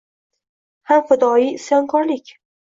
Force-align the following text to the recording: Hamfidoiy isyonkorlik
Hamfidoiy 0.91 1.45
isyonkorlik 1.59 2.35